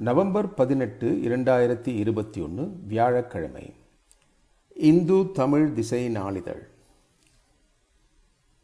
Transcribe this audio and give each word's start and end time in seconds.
November 0.00 0.54
பதினெட்டு 0.54 1.10
இரண்டாயிரத்தி 1.10 1.86
இருபத்தி 1.86 2.40
ஒன்று 2.40 2.72
வியாழக்கிழமை. 2.86 3.74
இந்து 4.74 5.32
தமிழ் 5.32 5.72
திசை 5.72 6.08
நாளிதழ். 6.08 6.68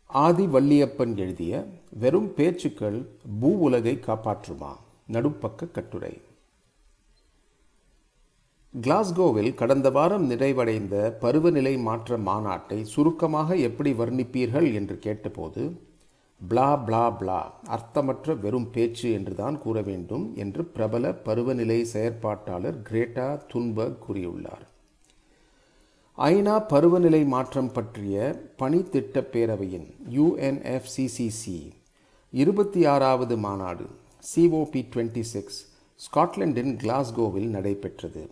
ஆதி 0.07 0.47
வள்ளியப்பன் 0.47 1.17
எழுதிய 1.17 1.67
வெறும் 1.91 2.35
பேச்சுக்கள் 2.35 3.07
பூ 3.41 3.59
உலகை 3.59 3.99
காப்பாற்றுமா? 4.07 4.77
நடுப்பக்க 5.13 5.71
கட்டுரை. 5.71 6.21
கிளாஸ்கோவில் 8.81 9.55
கடந்த 9.55 9.91
வாரம் 9.91 10.31
நிறைவடைந்த 10.31 11.09
பருவநிலை 11.09 11.79
மாற்ற 11.79 12.19
மாநாட்டை 12.19 12.83
சுருக்கமாக 12.83 13.57
எப்படி 13.57 13.93
வர்ணிப்பீர்கள் 13.93 14.75
என்று 14.75 14.99
கேட்டபோது 14.99 15.86
பிளா 16.41 16.67
பிளா 16.87 17.05
பிளா 17.19 17.39
அர்த்தமற்ற 17.67 18.35
வெறும் 18.41 18.71
பேச்சு 18.71 19.13
என்றுதான் 19.13 19.59
கூற 19.59 19.83
வேண்டும் 19.83 20.25
என்று 20.35 20.65
பிரபல 20.65 21.13
பருவநிலை 21.13 21.87
செயற்பாட்டாளர் 21.93 22.79
கிரேட்டா 22.89 23.41
துன்பர்க் 23.53 24.03
கூறியுள்ளார். 24.05 24.65
ஐநா 26.19 26.57
பருவநிலை 26.69 27.25
மாற்றம் 27.25 27.73
பற்றிய 27.73 28.45
பணி 28.57 28.83
திட்ட 28.83 29.21
பேரவையின் 29.33 29.89
யுஎன்எஃப்சிசிசி 30.17 31.59
இருபத்தி 32.33 32.87
ஆறாவது 32.87 33.37
மாநாடு 33.37 33.87
சிஓபி 34.31 34.83
டுவெண்ட்டி 34.93 35.21
சிக்ஸ் 35.21 35.61
ஸ்காட்லாண்டின் 36.01 36.75
கிளாஸ்கோவில் 36.83 37.49
நடைபெற்றது. 37.49 38.25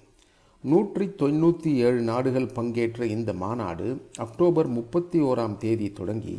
நூற்றி 0.65 1.07
தொண்ணூற்றி 1.23 1.73
ஏழு 1.87 2.01
நாடுகள் 2.01 2.47
பங்கேற்ற 2.47 3.07
இந்த 3.07 3.33
மாநாடு 3.33 3.89
அக்டோபர் 4.19 4.67
முப்பத்தி 4.67 5.21
ஓராம் 5.23 5.57
தேதி 5.57 5.93
தொடங்கி 5.93 6.39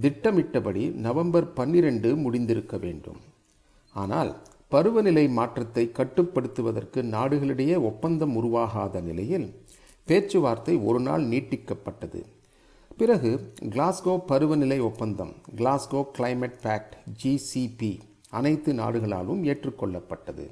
திட்டமிட்டபடி 0.00 0.82
நவம்பர் 1.06 1.46
பன்னிரண்டு 1.52 2.08
முடிந்திருக்க 2.16 2.76
வேண்டும். 2.78 3.20
ஆனால் 3.96 4.30
பருவநிலை 4.68 5.28
மாற்றத்தை 5.28 5.84
கட்டுப்படுத்துவதற்கு 5.98 7.02
நாடுகளிடையே 7.14 7.76
ஒப்பந்தம் 7.90 8.34
உருவாகாத 8.36 9.00
நிலையில் 9.00 9.46
பேச்சுவார்த்தை 10.08 10.74
ஒரு 10.88 11.00
நாள் 11.00 11.24
நீட்டிக்கப்பட்டது. 11.24 12.20
பிறகு 12.96 13.30
கிளாஸ்கோ 13.74 14.14
பருவநிலை 14.26 14.78
ஒப்பந்தம் 14.80 15.32
கிளாஸ்கோ 15.56 16.02
கிளைமேட் 16.18 16.60
பேக்ட் 16.62 16.94
ஜிசிபி 17.22 17.92
அனைத்து 18.30 18.72
நாடுகளாலும் 18.72 19.42
ஏற்றுக்கொள்ளப்பட்டது. 19.50 20.46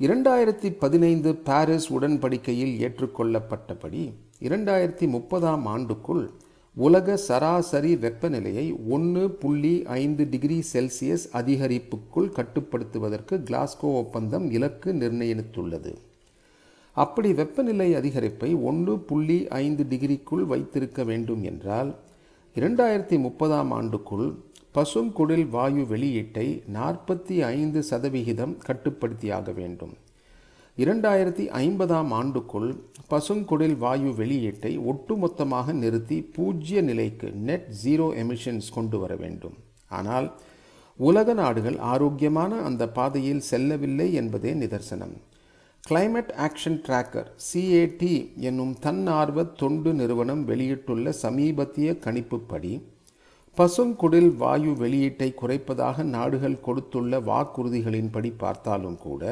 இரண்டாயிரத்தி 0.00 0.68
பதினைந்து 0.78 1.30
பாரிஸ் 1.48 1.86
உடன்படிக்கையில் 1.92 2.74
ஏற்றுக்கொள்ளப்பட்டபடி 2.86 4.02
இரண்டாயிரத்தி 4.40 5.06
முப்பதாம் 5.14 5.64
ஆண்டுக்குள் 5.66 6.24
உலக 6.78 7.16
சராசரி 7.16 7.94
வெப்பநிலையை 7.94 8.64
ஒன்று 8.88 9.30
புள்ளி 9.30 9.82
ஐந்து 9.86 10.28
டிகிரி 10.28 10.62
செல்சியஸ் 10.72 11.24
அதிகரிப்புக்குள் 11.32 12.28
கட்டுப்படுத்துவதற்கு 12.38 13.36
கிளாஸ்கோ 13.48 13.90
ஒப்பந்தம் 14.00 14.50
இலக்கு 14.50 14.92
நிர்ணயித்துள்ளது. 14.92 15.92
அப்படி 16.92 17.32
வெப்பநிலை 17.32 17.94
அதிகரிப்பை 17.94 18.62
ஒன்று 18.62 18.98
புள்ளி 18.98 19.48
ஐந்து 19.48 19.84
டிகிரிக்குள் 19.84 20.44
வைத்திருக்க 20.44 21.04
வேண்டும் 21.04 21.42
என்றால் 21.42 21.94
இரண்டாயிரத்தி 22.54 23.18
முப்பதாம் 23.18 23.72
ஆண்டுக்குள் 23.72 24.34
பசுங்குடில் 24.74 25.48
வாயு 25.48 25.84
வெளியீட்டை 25.90 26.62
நாற்பத்தி 26.74 27.38
ஐந்து 27.40 27.82
சதவிகிதம் 27.82 28.58
கட்டுப்படுத்தியாக 28.66 29.54
வேண்டும். 29.54 29.94
இரண்டாயிரத்தி 30.78 31.44
ஐம்பதாம் 31.58 32.10
ஆண்டுக்குள் 32.16 32.70
பசுங்குடில் 33.10 33.76
வாயு 33.82 34.10
வெளியீட்டை 34.18 34.72
ஒட்டுமொத்தமாக 34.90 35.72
நிறுத்தி 35.82 36.18
பூஜ்ய 36.34 36.80
நிலைக்கு 36.88 37.28
நெட் 37.48 37.70
ஜீரோ 37.82 38.08
எமிஷன்ஸ் 38.22 38.68
கொண்டு 38.74 38.98
வர 39.02 39.14
வேண்டும். 39.22 39.54
ஆனால் 39.98 40.26
உலக 40.98 41.28
நாடுகள் 41.40 41.78
ஆரோக்கியமான 41.92 42.58
அந்த 42.68 42.82
பாதையில் 42.98 43.42
செல்லவில்லை 43.50 44.08
என்பதே 44.20 44.52
நிதர்சனம். 44.62 45.16
கிளைமேட் 45.84 46.34
ஆக்ஷன் 46.48 46.78
டிராக்கர் 46.84 47.32
சிஏடி 47.46 48.14
என்னும் 48.48 48.76
தன்னார்வ 48.84 49.48
தொண்டு 49.62 49.90
நிறுவனம் 50.02 50.44
வெளியிட்டுள்ள 50.44 51.12
சமீபத்திய 51.24 51.98
கணிப்புப்படி 52.04 52.72
பசுங்குடில் 53.56 54.32
வாயு 54.40 54.72
வெளியீட்டை 54.80 55.32
குறைப்பதாக 55.42 56.02
நாடுகள் 56.14 56.62
கொடுத்துள்ள 56.64 57.20
வாக்குறுதிகளின்படி 57.28 58.30
பார்த்தாலும் 58.42 58.98
கூட 58.98 59.22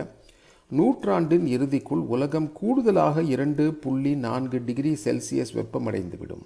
நூற்றாண்டின் 0.71 1.47
இறுதிக்குள் 1.47 2.03
உலகம் 2.15 2.53
கூடுதலாக 2.53 3.23
இரண்டு 3.23 3.75
புள்ளி 3.75 4.15
நான்கு 4.15 4.65
டிகிரி 4.65 4.93
செல்சியஸ் 5.05 5.53
வெப்பமடைந்துவிடும். 5.55 6.45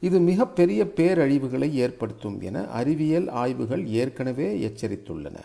இது 0.00 0.18
மிகப்பெரிய 0.20 0.84
பேரழிவுகளை 0.84 1.70
ஏற்படுத்தும் 1.72 2.40
என 2.40 2.66
அறிவியல் 2.66 3.28
ஆய்வுகள் 3.28 3.86
ஏற்கனவே 3.86 4.48
எச்சரித்துள்ளன. 4.68 5.36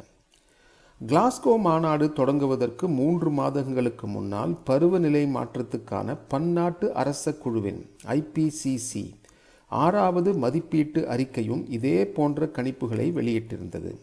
கிளாஸ்கோ 1.07 1.57
மாநாடு 1.57 2.07
தொடங்குவதற்கு 2.07 2.87
மூன்று 2.87 3.29
மாதங்களுக்கு 3.29 4.07
முன்னால் 4.07 4.57
பருவநிலை 4.63 5.25
மாற்றத்துக்கான 5.25 6.17
பன்னாட்டு 6.27 6.93
அரச 6.93 7.33
குழுவின் 7.33 7.89
ஐபிசிசி 8.07 9.13
ஆறாவது 9.67 10.33
மதிப்பீட்டு 10.33 11.01
அறிக்கையும் 11.01 11.63
இதே 11.69 12.07
போன்ற 12.07 12.45
கணிப்புகளை 12.45 13.07
வெளியிட்டிருந்தது. 13.19 13.93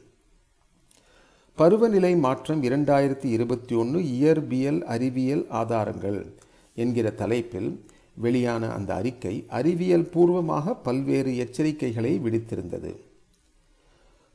பருவநிலை 1.60 2.16
மாற்றம் 2.16 2.62
இரண்டாயிரத்தி 2.62 3.25
இருபத்தி 3.25 3.75
ஒன்று 3.75 4.00
இயற்பியல் 4.00 4.82
அறிவியல் 4.82 5.47
ஆதாரங்கள் 5.48 6.26
என்கிற 6.75 7.10
தலைப்பில் 7.10 7.84
வெளியான 8.15 8.71
அந்த 8.71 8.94
அறிக்கை 8.94 9.44
அறிவியல் 9.48 10.06
பூர்வமாக 10.06 10.75
பல்வேறு 10.75 11.37
எச்சரிக்கைகளை 11.37 12.12
விடுத்திருந்தது. 12.19 12.93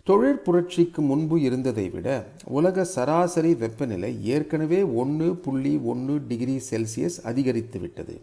தொழிற் 0.03 0.43
புரட்சிக்கு 0.43 1.01
முன்பு 1.01 1.41
இருந்ததை 1.41 1.89
விட 1.89 2.27
உலக 2.45 2.83
சராசரி 2.83 3.55
வெப்பநிலை 3.55 4.25
ஏற்கனவே 4.25 4.83
ஒன்று 4.83 5.35
புள்ளி 5.35 5.77
ஒன்று 5.77 6.21
டிகிரி 6.27 6.61
செல்சியஸ் 6.69 7.19
அதிகரித்துவிட்டது 7.23 8.17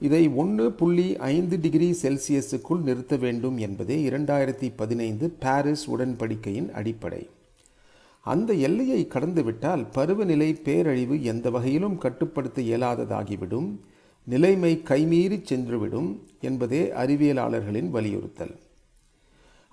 இதை 0.00 0.28
ஒன்று 0.28 0.72
புள்ளி 0.72 1.16
ஐந்து 1.16 1.60
டிகிரி 1.60 1.96
செல்சியஸுக்குள் 2.02 2.80
நிறுத்த 2.80 3.16
வேண்டும் 3.16 3.58
என்பதே 3.58 4.10
இரண்டாயிரத்தி 4.10 4.72
பதினைந்து 4.76 5.28
பாரிஸ் 5.30 5.90
உடன்படிக்கையின் 5.90 6.72
அடிப்படை. 6.72 7.28
அந்த 8.32 8.50
எல்லையை 8.66 9.00
கடந்துவிட்டால் 9.06 9.82
பருவநிலை 9.92 10.50
பேரழிவு 10.66 11.16
எந்த 11.32 11.46
வகையிலும் 11.50 11.98
கட்டுப்படுத்த 12.04 12.62
இயலாததாகிவிடும். 12.62 13.68
நிலைமை 14.26 14.70
கைமீறி 14.84 15.36
சென்றுவிடும் 15.50 16.08
என்பதே 16.40 16.80
அறிவியலாளர்களின் 17.02 17.90
வலியுறுத்தல். 17.90 18.54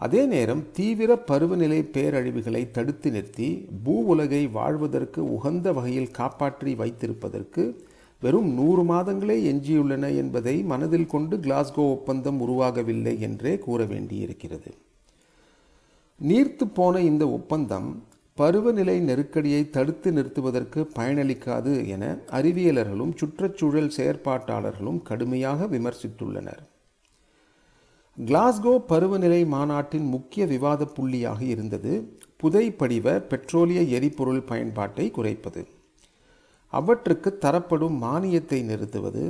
அதே 0.01 0.21
நேரம் 0.25 0.61
தீவிர 0.71 1.11
பருவநிலை 1.29 1.79
பேரழிவுகளை 1.95 2.61
தடுத்து 2.71 3.09
நிறுத்தி 3.11 3.49
பூ 3.83 3.95
உலகை 4.13 4.43
வாழ்வதற்கு 4.47 5.21
உகந்த 5.35 5.73
வகையில் 5.73 6.11
காப்பாற்றி 6.11 6.73
வைத்திருப்பதற்கு 6.73 7.65
வெறும் 8.21 8.49
நூறு 8.53 8.83
மாதங்களே 8.83 9.37
எஞ்சியுள்ளன 9.51 10.05
என்பதை 10.15 10.55
மனதில் 10.63 11.11
கொண்டு 11.13 11.37
கிளாஸ்கோ 11.37 11.83
ஒப்பந்தம் 11.95 12.39
உருவாகவில்லை 12.41 13.13
என்றே 13.19 13.53
கூற 13.57 13.85
வேண்டியிருக்கிறது. 13.85 14.71
நீர்த்து 16.19 16.65
போன 16.73 17.01
இந்த 17.01 17.23
ஒப்பந்தம் 17.29 17.89
பருவநிலை 18.37 18.99
நெருக்கடியை 18.99 19.69
தடுத்து 19.69 20.11
நிறுத்துவதற்கு 20.11 20.89
பயனளிக்காது 20.95 21.87
என 21.87 22.17
அறிவியலர்களும் 22.31 23.15
சுற்றுச்சூழல் 23.15 23.91
செயற்பாட்டாளர்களும் 23.97 25.01
கடுமையாக 25.01 25.65
விமர்சித்துள்ளனர். 25.65 26.63
கிளாஸ்கோ 28.17 28.77
பருவநிலை 28.77 29.45
மாநாட்டின் 29.45 30.05
முக்கிய 30.05 30.45
விவாத 30.45 30.87
புள்ளியாக 30.97 31.41
இருந்தது 31.41 32.17
புதைப்படிவ 32.43 33.15
பெட்ரோலிய 33.31 33.87
எரிபொருள் 33.87 34.41
பயன்பாட்டை 34.41 35.11
குறைப்பது. 35.11 35.67
அவற்றுக்கு 36.73 37.37
தரப்படும் 37.37 38.03
மானியத்தை 38.03 38.63
நிறுத்துவது 38.63 39.23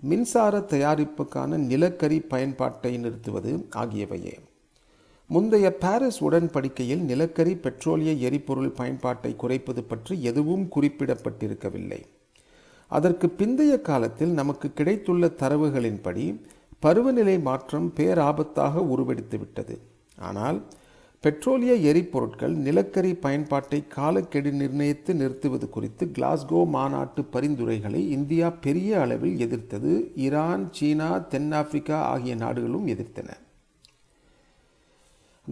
மின்சார 0.00 0.58
தயாரிப்புக்கான 0.58 1.56
நிலக்கரி 1.70 2.20
பயன்பாட்டை 2.20 2.96
நிறுத்துவது 2.96 3.52
ஆகியவையே. 3.76 4.34
முந்தைய 5.30 5.66
பாரிஸ் 5.80 6.18
உடன்படிக்கையில் 6.26 7.02
நிலக்கரி 7.08 7.52
பெட்ரோலிய 7.64 8.10
எரிபொருள் 8.26 8.70
பயன்பாட்டை 8.76 9.30
குறைப்பது 9.36 9.82
பற்றி 9.88 10.14
எதுவும் 10.22 10.62
குறிப்பிடப்பட்டிருக்கவில்லை. 10.74 11.98
அதற்கு 12.90 13.26
பிந்தைய 13.40 13.74
காலத்தில் 13.88 14.32
நமக்கு 14.32 14.68
கிடைத்துள்ள 14.78 15.26
தரவுகளின்படி 15.42 16.24
பருவநிலை 16.84 17.34
மாற்றம் 17.48 17.88
பேராபத்தாக 17.96 18.84
உருவெடுத்துவிட்டது. 18.92 19.74
ஆனால் 20.28 20.60
பெட்ரோலிய 21.24 21.74
எரிபொருட்கள் 21.90 22.54
நிலக்கரி 22.66 23.12
பயன்பாட்டை 23.24 23.80
காலக்கெடு 23.96 24.52
நிர்ணயித்து 24.52 25.14
நிறுத்துவது 25.14 25.68
குறித்து 25.68 26.06
கிளாஸ்கோ 26.18 26.62
மாநாட்டு 26.76 27.24
பரிந்துரைகளை 27.34 28.02
இந்தியா 28.16 28.48
பெரிய 28.66 29.00
அளவில் 29.00 29.36
எதிர்த்தது 29.46 29.92
ஈரான் 30.26 30.64
சீனா 30.78 31.10
தென்னாப்பிரிக்கா 31.34 31.98
ஆகிய 32.14 32.36
நாடுகளும் 32.44 32.88
எதிர்த்தன. 32.94 33.28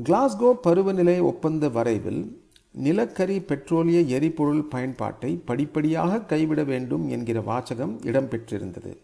கிளாஸ்கோ 0.05 0.53
பருவநிலை 0.63 1.21
ஒப்பந்த 1.21 1.69
வரைவில் 1.69 2.39
நிலக்கரி 2.73 3.37
பெட்ரோலிய 3.41 4.07
எரிபொருள் 4.07 4.65
பயன்பாட்டை 4.65 5.31
படிப்படியாக 5.45 6.19
கைவிட 6.21 6.65
வேண்டும் 6.65 7.09
என்கிற 7.09 7.41
வாசகம் 7.41 8.01
இடம்பெற்றிருந்தது. 8.01 8.97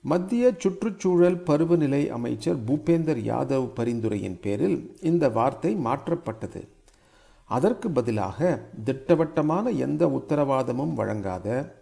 மத்திய 0.00 0.52
சுற்றுச்சூழல் 0.58 1.36
பருவநிலை 1.38 2.08
அமைச்சர் 2.08 2.64
பூபேந்தர் 2.64 3.20
யாதவ் 3.24 3.68
பரிந்துரையின் 3.76 4.38
பேரில் 4.40 4.96
இந்த 5.02 5.28
வார்த்தை 5.28 5.74
மாற்றப்பட்டது. 5.74 6.62
அதற்கு 7.44 7.90
பதிலாக 7.90 8.58
திட்டவட்டமான 8.84 9.70
எந்த 9.70 10.06
உத்தரவாதமும் 10.06 10.94
வழங்காத 10.94 11.76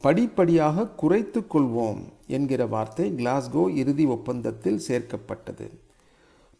படிப்படியாக 0.00 0.86
குறைத்து 0.86 1.40
கொள்வோம் 1.40 2.02
என்கிற 2.26 2.66
வார்த்தை 2.66 3.12
கிளாஸ்கோ 3.12 3.68
இறுதி 3.74 4.06
ஒப்பந்தத்தில் 4.06 4.82
சேர்க்கப்பட்டது. 4.88 5.68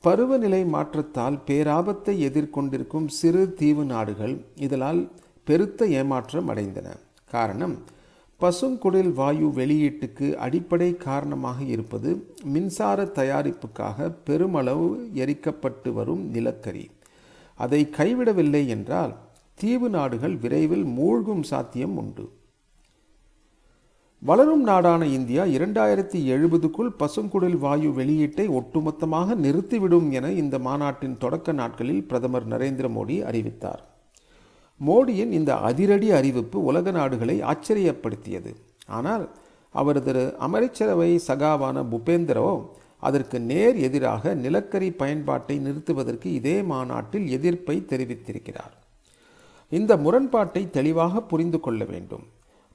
பருவநிலை 0.04 0.64
மாற்றத்தால் 0.64 1.34
பேராபத்தை 1.46 2.12
எதிர்கொண்டிருக்கும் 2.28 3.06
சிறு 3.06 3.54
தீவு 3.54 3.84
நாடுகள் 3.84 4.44
இதனால் 4.54 5.00
பெருத்த 5.44 5.86
ஏமாற்றம் 5.86 6.48
அடைந்தன. 6.48 6.86
காரணம் 7.30 7.74
பசுங்குடில் 8.40 9.12
வாயு 9.12 9.48
வெளியீட்டுக்கு 9.56 10.34
அடிப்படை 10.34 10.96
காரணமாக 10.96 11.64
இருப்பது 11.64 12.10
மின்சார 12.44 13.04
தயாரிப்புக்காக 13.04 14.08
பெருமளவு 14.24 14.88
எரிக்கப்பட்டு 15.14 15.92
வரும் 15.92 16.24
நிலக்கரி. 16.30 16.90
அதை 17.54 17.88
கைவிடவில்லை 17.96 18.66
என்றால் 18.66 19.14
தீவு 19.54 19.88
நாடுகள் 19.88 20.36
விரைவில் 20.36 20.84
மூழ்கும் 20.84 21.42
சாத்தியம் 21.42 21.96
உண்டு. 21.96 22.26
வளரும் 24.22 24.62
நாடான 24.62 25.06
இந்தியா 25.06 25.44
இரண்டாயிரத்தி 25.44 26.18
எழுபதுக்குள் 26.32 26.90
பசுங்குடில் 26.98 27.58
வாயு 27.58 27.90
வெளியீட்டை 27.90 28.44
ஒட்டுமொத்தமாக 28.48 29.34
நிறுத்திவிடும் 29.34 30.10
என 30.10 30.32
இந்த 30.32 30.58
மாநாட்டின் 30.58 31.18
தொடக்க 31.18 31.52
நாட்களில் 31.52 32.04
பிரதமர் 32.04 32.48
நரேந்திர 32.48 32.88
மோடி 32.96 33.22
அறிவித்தார். 33.22 33.82
மோடியின் 34.86 35.32
இந்த 35.32 35.54
அதிரடி 35.54 36.10
அறிவிப்பு 36.10 36.64
உலக 36.64 36.90
நாடுகளை 36.90 37.42
ஆச்சரியப்படுத்தியது. 37.42 38.54
ஆனால் 38.86 39.28
அவரது 39.70 40.34
அமைச்சரவை 40.38 41.20
சகாவான 41.28 41.84
புபேந்திரோ 41.92 42.66
அதற்கு 42.98 43.40
நேர் 43.40 43.76
எதிராக 43.76 44.34
நிலக்கரி 44.34 44.90
பயன்பாட்டை 44.90 45.58
நிறுத்துவதற்கு 45.58 46.32
இதே 46.32 46.62
மாநாட்டில் 46.62 47.28
எதிர்ப்பை 47.28 47.84
தெரிவித்திருக்கிறார். 47.88 48.74
இந்த 49.68 49.96
முரண்பாட்டை 49.96 50.70
தெளிவாக 50.70 51.22
புரிந்து 51.22 51.60
கொள்ள 51.60 51.84
வேண்டும். 51.84 52.26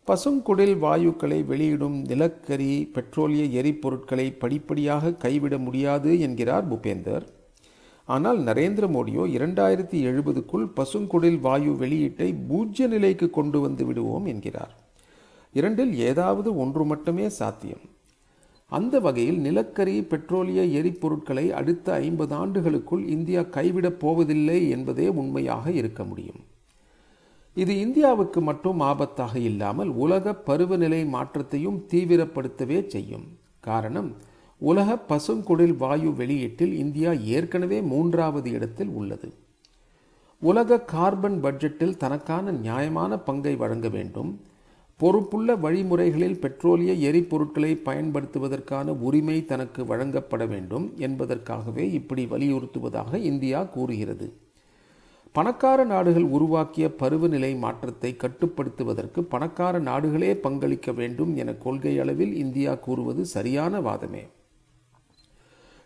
பசுங்குடில் 0.08 0.74
வாயுக்களை 0.82 1.46
வெளியிடும் 1.46 1.96
நிலக்கரி 2.02 2.90
பெட்ரோலிய 2.94 3.44
எரிபொருட்களை 3.62 4.38
படிப்படியாக 4.38 5.14
கைவிட 5.14 5.58
முடியாது 5.58 6.20
என்கிறார் 6.20 6.74
புபேந்தர். 6.74 7.26
ஆனால் 8.06 8.40
நரேந்திர 8.40 8.88
மோடியோ 8.88 9.24
இரண்டாயிரத்தி 9.38 10.00
எழுபதுக்குள் 10.10 10.68
பசுங்குடில் 10.76 11.40
வாயு 11.40 11.72
வெளியீட்டை 11.72 12.36
பூஜ்ய 12.48 12.88
நிலைக்கு 12.88 13.30
கொண்டு 13.30 13.60
வந்து 13.60 13.86
விடுவோம் 13.86 14.26
என்கிறார். 14.26 14.74
இரண்டில் 15.54 15.94
ஏதாவது 15.96 16.58
ஒன்று 16.58 16.86
மட்டுமே 16.86 17.30
சாத்தியம். 17.30 17.86
அந்த 18.66 19.00
வகையில் 19.00 19.40
நிலக்கரி 19.40 20.00
பெட்ரோலிய 20.02 20.62
எரிபொருட்களை 20.82 21.50
அடுத்த 21.50 21.94
ஐம்பது 21.94 22.36
ஆண்டுகளுக்குள் 22.36 23.08
இந்தியா 23.08 23.42
கைவிடப் 23.42 24.00
போவதில்லை 24.00 24.70
என்பதே 24.70 25.08
உண்மையாக 25.08 25.72
இருக்க 25.72 26.04
முடியும். 26.04 26.44
இது 27.56 27.80
இந்தியாவுக்கு 27.80 28.42
மட்டும் 28.42 28.80
ஆபத்தாக 28.80 29.36
இல்லாமல் 29.36 29.90
உலக 29.90 30.34
பருவநிலை 30.36 31.06
மாற்றத்தையும் 31.06 31.86
தீவிரப்படுத்தவே 31.94 32.88
செய்யும். 32.88 33.24
காரணம் 33.60 34.16
உலக 34.58 34.98
பசுங்குடில் 35.10 35.76
வாயு 35.78 36.10
வெளியீட்டில் 36.10 36.74
இந்தியா 36.74 37.12
ஏற்கனவே 37.12 37.82
மூன்றாவது 37.82 38.52
இடத்தில் 38.52 38.88
உள்ளது. 38.88 39.34
உலக 40.40 40.80
கார்பன் 40.82 41.44
பட்ஜெட்டில் 41.44 41.98
தனக்கான 41.98 42.52
நியாயமான 42.52 43.20
பங்கை 43.20 43.56
வழங்க 43.56 43.90
வேண்டும். 43.90 44.42
பொறுப்புள்ள 44.98 45.56
வழிமுறைகளில் 45.56 46.40
பெட்ரோலிய 46.40 46.92
எரிபொருட்களை 47.10 47.72
பயன்படுத்துவதற்கான 47.86 48.88
உரிமை 49.00 49.46
தனக்கு 49.46 49.86
வழங்கப்பட 49.86 50.46
வேண்டும் 50.46 50.94
என்பதற்காகவே 50.98 51.92
இப்படி 51.92 52.26
வலியுறுத்துவதாக 52.26 53.16
இந்தியா 53.16 53.64
கூறுகிறது. 53.64 54.28
பணக்கார 55.36 55.84
நாடுகள் 55.84 56.26
உருவாக்கிய 56.36 56.86
பருவநிலை 56.96 57.50
மாற்றத்தை 57.56 58.16
கட்டுப்படுத்துவதற்கு 58.20 59.22
பணக்கார 59.22 59.80
நாடுகளே 59.80 60.30
பங்களிக்க 60.34 60.94
வேண்டும் 60.94 61.36
என 61.36 61.54
கொள்கை 61.54 61.94
அளவில் 62.00 62.34
இந்தியா 62.44 62.76
கூறுவது 62.76 63.26
சரியான 63.26 63.82
வாதமே. 63.82 64.24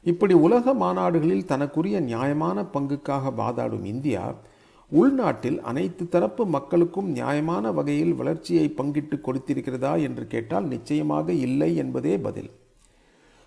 இப்படி 0.05 0.33
உலக 0.33 0.73
மாநாடுகளில் 0.73 1.45
தனக்குரிய 1.45 1.99
நியாயமான 1.99 2.67
பங்குக்காக 2.73 3.33
வாதாடும் 3.41 3.83
இந்தியா 3.83 4.23
உள்நாட்டில் 4.91 5.59
அனைத்து 5.61 6.09
தரப்பு 6.09 6.45
மக்களுக்கும் 6.45 7.09
நியாயமான 7.09 7.71
வகையில் 7.71 8.13
வளர்ச்சியை 8.13 8.67
பங்கிட்டு 8.77 9.17
கொடுத்திருக்கிறதா 9.25 10.01
என்று 10.01 10.27
கேட்டால் 10.27 10.67
நிச்சயமாக 10.67 11.31
இல்லை 11.47 11.75
என்பதே 11.75 12.17
பதில். 12.17 12.51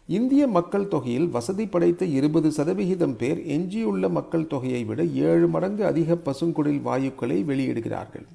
இந்திய 0.08 0.46
மக்கள் 0.46 0.88
தொகையில் 0.88 1.28
வசதி 1.28 1.66
படைத்த 1.66 2.04
இருபது 2.04 2.49
சதவிகிதம் 2.52 3.16
பேர் 3.16 3.40
எஞ்சியுள்ள 3.46 4.08
மக்கள் 4.08 4.46
தொகையை 4.46 4.84
விட 4.84 5.04
ஏழு 5.04 5.49
மடங்கு 5.49 5.87
அதிக 5.87 6.16
பசுங்குடில் 6.16 6.81
வாயுக்களை 6.84 7.38
வெளியிடுகிறார்கள். 7.50 8.26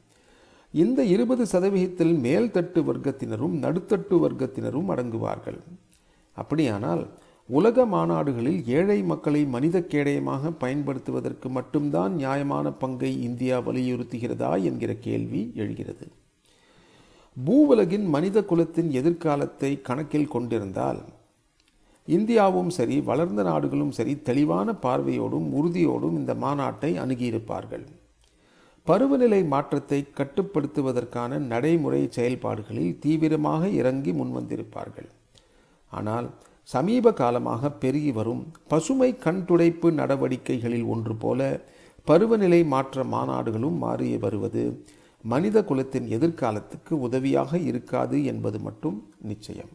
இந்த 0.74 1.04
இருபது 1.04 1.46
சதவிகிதத்தில் 1.46 2.16
மேல்தட்டு 2.26 2.82
வர்க்கத்தினரும் 2.90 3.56
நடுத்தட்டு 3.64 4.16
வர்க்கத்தினரும் 4.24 4.90
அடங்குவார்கள். 4.94 5.60
அப்படியானால் 6.34 7.04
உலக 7.50 7.86
மாநாடுகளில் 7.86 8.68
ஏழை 8.68 9.04
மக்களை 9.04 9.46
மனித 9.46 9.80
கேடயமாக 9.80 10.52
பயன்படுத்துவதற்கு 10.60 11.50
மட்டும்தான் 11.50 12.16
நியாயமான 12.16 12.72
பங்கை 12.72 13.12
இந்தியா 13.22 13.60
வலியுறுத்துகிறதா 13.60 14.64
என்கிற 14.64 14.94
கேள்வி 14.94 15.52
எழுகிறது. 15.56 16.08
பூவுலகின் 17.38 18.08
மனித 18.08 18.44
குலத்தின் 18.44 18.92
எதிர்காலத்தை 18.92 19.82
கணக்கில் 19.82 20.28
கொண்டிருந்தால் 20.28 21.02
இந்தியாவும் 22.16 22.72
சரி 22.78 22.98
வளர்ந்த 23.10 23.42
நாடுகளும் 23.50 23.94
சரி 23.98 24.14
தெளிவான 24.28 24.74
பார்வையோடும் 24.86 25.48
உறுதியோடும் 25.60 26.18
இந்த 26.20 26.34
மாநாட்டை 26.44 26.92
அணுகியிருப்பார்கள். 27.04 27.86
பருவநிலை 28.88 29.40
மாற்றத்தை 29.54 30.00
கட்டுப்படுத்துவதற்கான 30.20 31.40
நடைமுறை 31.52 32.02
செயல்பாடுகளில் 32.18 32.94
தீவிரமாக 33.04 33.64
இறங்கி 33.80 34.12
முன்வந்திருப்பார்கள். 34.20 35.10
ஆனால் 35.92 36.28
சமீப 36.70 37.12
காலமாக 37.20 37.70
பெருகி 37.82 38.12
வரும் 38.18 38.44
பசுமை 38.72 39.10
கண்துடைப்பு 39.26 39.90
நடவடிக்கைகளில் 40.00 40.88
ஒன்று 40.94 41.16
போல 41.24 41.42
பருவநிலை 42.08 42.62
மாற்ற 42.74 43.04
மாநாடுகளும் 43.14 43.78
மாறி 43.84 44.08
வருவது 44.24 44.64
மனித 45.24 45.58
குலத்தின் 45.70 46.08
எதிர்காலத்துக்கு 46.16 46.94
உதவியாக 47.08 47.60
இருக்காது 47.70 48.18
என்பது 48.32 48.60
மட்டும் 48.68 48.98
நிச்சயம். 49.32 49.72